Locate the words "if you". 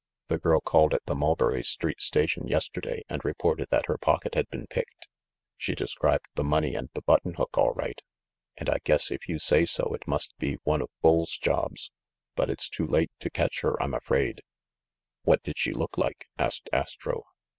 9.11-9.37